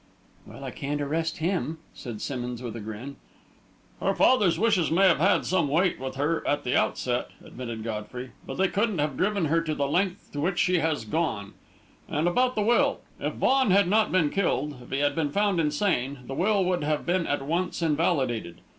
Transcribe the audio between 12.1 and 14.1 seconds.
about the will. If Vaughan had